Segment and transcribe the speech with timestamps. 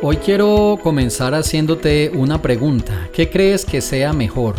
[0.00, 3.08] Hoy quiero comenzar haciéndote una pregunta.
[3.12, 4.54] ¿Qué crees que sea mejor?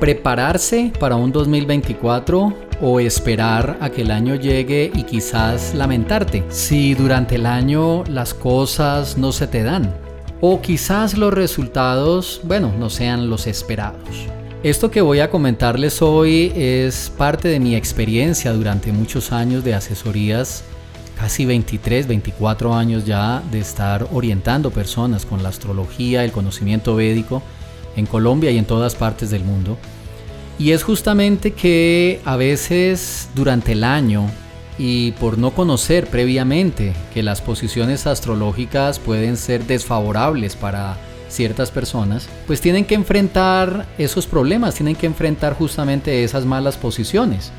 [0.00, 6.94] ¿Prepararse para un 2024 o esperar a que el año llegue y quizás lamentarte si
[6.94, 9.94] durante el año las cosas no se te dan?
[10.40, 14.26] O quizás los resultados, bueno, no sean los esperados.
[14.64, 19.74] Esto que voy a comentarles hoy es parte de mi experiencia durante muchos años de
[19.74, 20.64] asesorías
[21.18, 27.42] casi 23, 24 años ya de estar orientando personas con la astrología, el conocimiento védico
[27.96, 29.76] en Colombia y en todas partes del mundo.
[30.60, 34.26] Y es justamente que a veces durante el año
[34.78, 40.96] y por no conocer previamente que las posiciones astrológicas pueden ser desfavorables para
[41.28, 47.52] ciertas personas, pues tienen que enfrentar esos problemas, tienen que enfrentar justamente esas malas posiciones.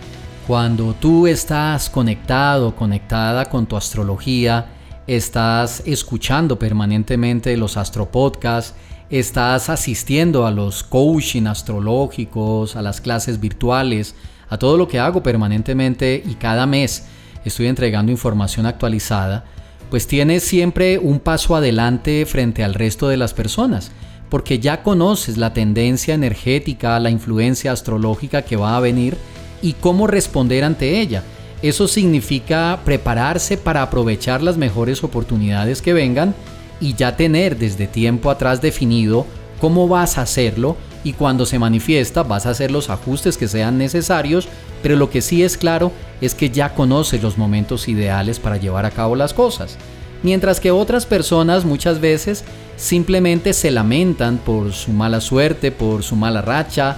[0.49, 4.66] Cuando tú estás conectado, conectada con tu astrología,
[5.05, 8.73] estás escuchando permanentemente los astropodcasts,
[9.11, 14.16] estás asistiendo a los coaching astrológicos, a las clases virtuales,
[14.50, 17.05] a todo lo que hago permanentemente y cada mes
[17.45, 19.45] estoy entregando información actualizada,
[19.92, 23.92] pues tienes siempre un paso adelante frente al resto de las personas,
[24.30, 29.16] porque ya conoces la tendencia energética, la influencia astrológica que va a venir
[29.61, 31.23] y cómo responder ante ella.
[31.61, 36.33] Eso significa prepararse para aprovechar las mejores oportunidades que vengan
[36.79, 39.25] y ya tener desde tiempo atrás definido
[39.59, 43.77] cómo vas a hacerlo y cuando se manifiesta vas a hacer los ajustes que sean
[43.77, 44.47] necesarios,
[44.81, 48.85] pero lo que sí es claro es que ya conoces los momentos ideales para llevar
[48.85, 49.77] a cabo las cosas.
[50.23, 52.43] Mientras que otras personas muchas veces
[52.75, 56.97] simplemente se lamentan por su mala suerte, por su mala racha,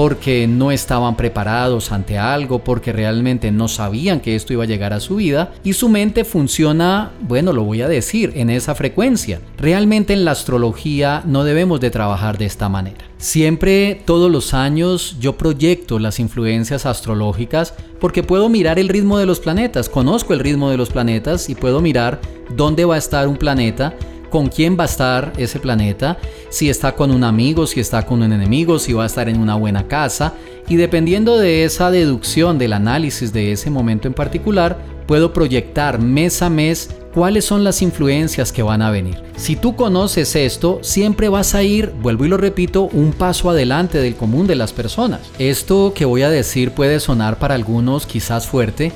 [0.00, 4.94] porque no estaban preparados ante algo, porque realmente no sabían que esto iba a llegar
[4.94, 9.42] a su vida y su mente funciona, bueno, lo voy a decir, en esa frecuencia.
[9.58, 13.04] Realmente en la astrología no debemos de trabajar de esta manera.
[13.18, 19.26] Siempre, todos los años, yo proyecto las influencias astrológicas porque puedo mirar el ritmo de
[19.26, 22.22] los planetas, conozco el ritmo de los planetas y puedo mirar
[22.56, 23.94] dónde va a estar un planeta
[24.30, 26.16] con quién va a estar ese planeta,
[26.48, 29.38] si está con un amigo, si está con un enemigo, si va a estar en
[29.38, 30.32] una buena casa.
[30.68, 36.40] Y dependiendo de esa deducción del análisis de ese momento en particular, puedo proyectar mes
[36.40, 39.22] a mes cuáles son las influencias que van a venir.
[39.36, 43.98] Si tú conoces esto, siempre vas a ir, vuelvo y lo repito, un paso adelante
[43.98, 45.20] del común de las personas.
[45.38, 48.92] Esto que voy a decir puede sonar para algunos quizás fuerte,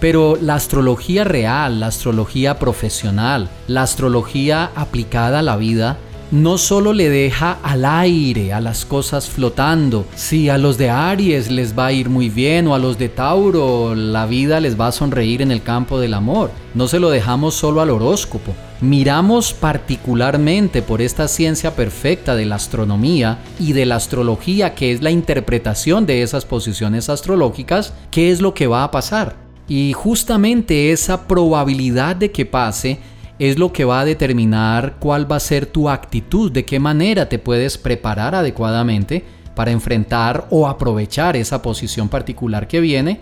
[0.00, 5.98] pero la astrología real, la astrología profesional, la astrología aplicada a la vida,
[6.30, 10.06] no solo le deja al aire, a las cosas flotando.
[10.16, 13.08] Si a los de Aries les va a ir muy bien o a los de
[13.08, 16.50] Tauro la vida les va a sonreír en el campo del amor.
[16.74, 18.54] No se lo dejamos solo al horóscopo.
[18.80, 25.02] Miramos particularmente por esta ciencia perfecta de la astronomía y de la astrología que es
[25.02, 29.45] la interpretación de esas posiciones astrológicas, qué es lo que va a pasar.
[29.68, 32.98] Y justamente esa probabilidad de que pase
[33.38, 37.28] es lo que va a determinar cuál va a ser tu actitud, de qué manera
[37.28, 39.24] te puedes preparar adecuadamente
[39.54, 43.20] para enfrentar o aprovechar esa posición particular que viene,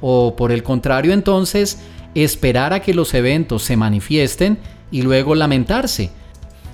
[0.00, 1.78] o por el contrario entonces
[2.14, 4.58] esperar a que los eventos se manifiesten
[4.90, 6.10] y luego lamentarse.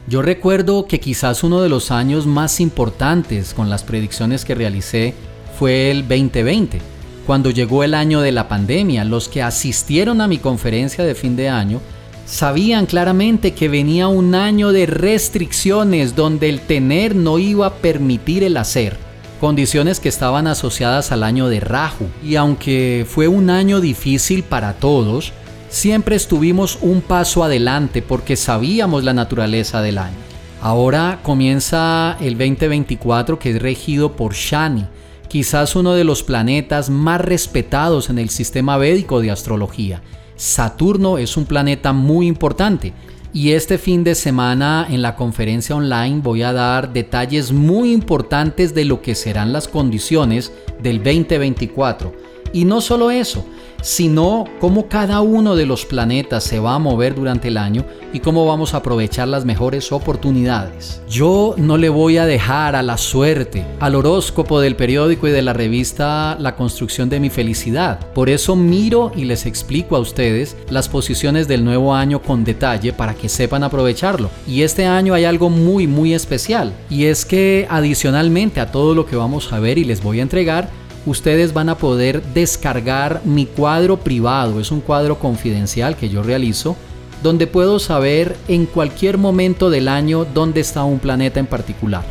[0.08, 5.14] Yo recuerdo que quizás uno de los años más importantes con las predicciones que realicé
[5.58, 6.80] fue el 2020
[7.26, 11.36] cuando llegó el año de la pandemia, los que asistieron a mi conferencia de fin
[11.36, 11.80] de año
[12.26, 18.42] sabían claramente que venía un año de restricciones donde el tener no iba a permitir
[18.44, 18.96] el hacer,
[19.40, 22.06] condiciones que estaban asociadas al año de Raju.
[22.24, 25.32] Y aunque fue un año difícil para todos,
[25.68, 30.16] siempre estuvimos un paso adelante porque sabíamos la naturaleza del año.
[30.60, 34.86] Ahora comienza el 2024 que es regido por Shani,
[35.32, 40.02] quizás uno de los planetas más respetados en el sistema védico de astrología.
[40.36, 42.92] Saturno es un planeta muy importante
[43.32, 48.74] y este fin de semana en la conferencia online voy a dar detalles muy importantes
[48.74, 50.52] de lo que serán las condiciones
[50.82, 52.12] del 2024.
[52.52, 53.46] Y no solo eso,
[53.82, 58.20] sino cómo cada uno de los planetas se va a mover durante el año y
[58.20, 61.02] cómo vamos a aprovechar las mejores oportunidades.
[61.08, 65.42] Yo no le voy a dejar a la suerte, al horóscopo del periódico y de
[65.42, 68.00] la revista la construcción de mi felicidad.
[68.14, 72.92] Por eso miro y les explico a ustedes las posiciones del nuevo año con detalle
[72.92, 74.30] para que sepan aprovecharlo.
[74.46, 79.06] Y este año hay algo muy muy especial y es que adicionalmente a todo lo
[79.06, 80.68] que vamos a ver y les voy a entregar,
[81.06, 84.60] ustedes van a poder descargar mi cuadro privado.
[84.60, 86.76] Es un cuadro confidencial que yo realizo
[87.22, 92.02] donde puedo saber en cualquier momento del año dónde está un planeta en particular.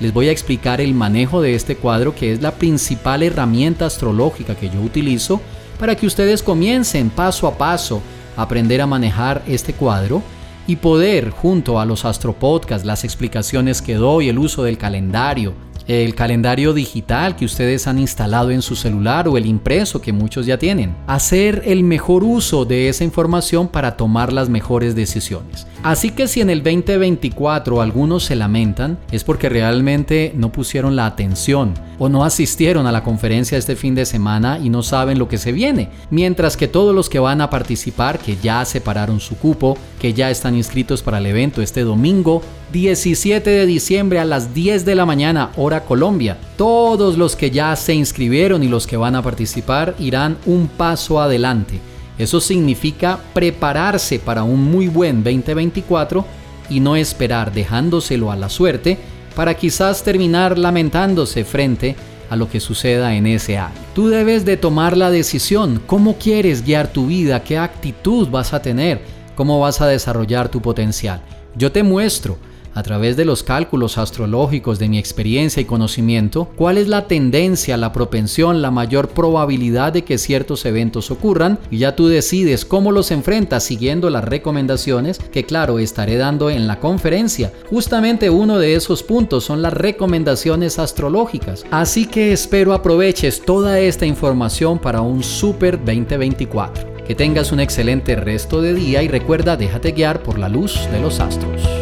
[0.00, 4.54] Les voy a explicar el manejo de este cuadro que es la principal herramienta astrológica
[4.54, 5.40] que yo utilizo
[5.78, 8.02] para que ustedes comiencen paso a paso
[8.36, 10.22] a aprender a manejar este cuadro
[10.66, 15.54] y poder, junto a los astropodcasts, las explicaciones que doy, el uso del calendario,
[15.86, 20.46] el calendario digital que ustedes han instalado en su celular o el impreso que muchos
[20.46, 20.94] ya tienen.
[21.06, 25.66] Hacer el mejor uso de esa información para tomar las mejores decisiones.
[25.82, 31.06] Así que si en el 2024 algunos se lamentan, es porque realmente no pusieron la
[31.06, 35.28] atención o no asistieron a la conferencia este fin de semana y no saben lo
[35.28, 35.88] que se viene.
[36.10, 40.30] Mientras que todos los que van a participar, que ya separaron su cupo, que ya
[40.30, 42.42] están inscritos para el evento este domingo,
[42.72, 46.38] 17 de diciembre a las 10 de la mañana, hora Colombia.
[46.56, 51.20] Todos los que ya se inscribieron y los que van a participar irán un paso
[51.20, 51.80] adelante.
[52.18, 56.24] Eso significa prepararse para un muy buen 2024
[56.70, 58.98] y no esperar dejándoselo a la suerte
[59.34, 61.96] para quizás terminar lamentándose frente
[62.30, 63.74] a lo que suceda en ese año.
[63.94, 68.62] Tú debes de tomar la decisión, cómo quieres guiar tu vida, qué actitud vas a
[68.62, 69.02] tener,
[69.34, 71.20] cómo vas a desarrollar tu potencial.
[71.56, 72.38] Yo te muestro
[72.74, 77.76] a través de los cálculos astrológicos de mi experiencia y conocimiento, cuál es la tendencia,
[77.76, 82.92] la propensión, la mayor probabilidad de que ciertos eventos ocurran y ya tú decides cómo
[82.92, 87.52] los enfrentas siguiendo las recomendaciones que claro estaré dando en la conferencia.
[87.70, 91.64] Justamente uno de esos puntos son las recomendaciones astrológicas.
[91.70, 96.92] Así que espero aproveches toda esta información para un Super 2024.
[97.06, 101.00] Que tengas un excelente resto de día y recuerda déjate guiar por la luz de
[101.00, 101.81] los astros.